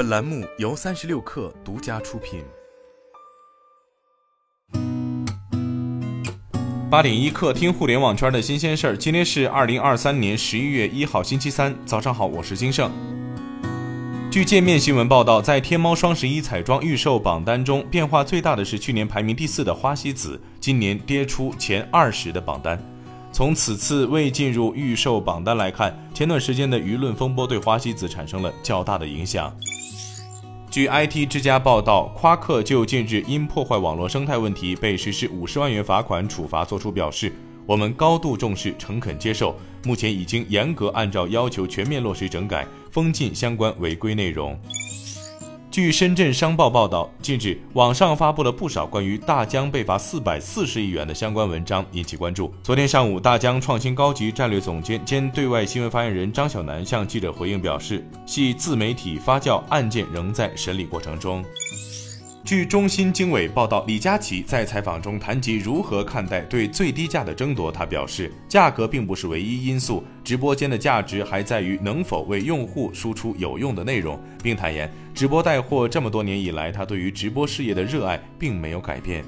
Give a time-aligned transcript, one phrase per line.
[0.00, 2.42] 本栏目由三十六氪独家出品。
[6.90, 8.96] 八点一刻，听互联网圈的新鲜事儿。
[8.96, 12.90] 今天是二零二三年十一月一号，星期三，早上好，我是金盛。
[14.32, 22.82] 据界面新闻报道，在天猫双十一彩妆预售榜单中，变化最大的是去年排名第四的花西子，今年跌出前二十的榜单。
[23.32, 29.54] 从此次未进入预售榜单来看，前段时间的舆论风波对花西子产生了较大的影响。
[30.70, 37.32] 据 IT 之家报道，夸克就近日因破坏网络生态问题被实施五十万元罚款处罚作出表示，
[37.66, 44.56] 我们高度重视，诚恳接受，目前已经严格按照要求全面落实整改，封禁相关违规内容。
[45.70, 52.52] 据深圳商报报道，近日网上发布了不少关于大疆被罚四百四十亿元的相关文章，引起关注。
[52.60, 61.44] 昨天上午，大疆创新高级战略总监兼对外新闻发言人张晓楠向记者回应表示，系自媒体发酵案件仍在审理过程中。
[62.50, 79.24] 据中新经纬报道，李佳琦在采访中谈及如何看待对最低价的争夺，他表示，价格并不是唯一因素，直播间的价值还在于能否为用户输出有用的内容，并坦言，直播带货这么多年以来，他对于直播事业的热爱并没有改变。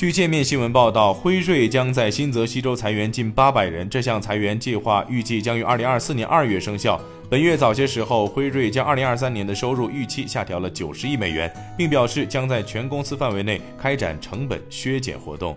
[0.00, 3.86] 据界面新闻报道，辉瑞将在新泽西州裁员近八百人。
[3.86, 6.98] 这项裁员计划预计将于二零二四年二月生效。
[7.28, 15.54] 本月早些时候，辉瑞将二零二三年的收入预期下调了九十亿美元，并表示将在全公司范围内开展成本削减活动。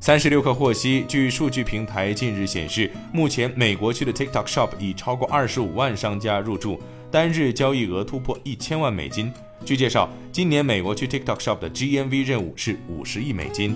[0.00, 6.78] 三十六氪获悉，据数据平台近日显示，目前美国区的 TikTok Shop 已超过二十五万商家入驻，
[7.10, 9.32] 单日交易额突破一千万美金。
[9.64, 13.74] 据介绍，今年美国去 TikTok Shop 的 GMV 任务是五十亿美金。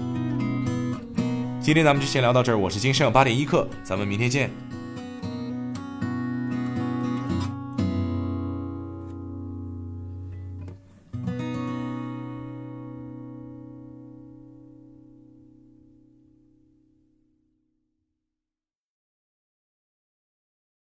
[1.61, 4.51] 今天咱们就先聊到这儿，我是金盛八点一刻，咱们明天见。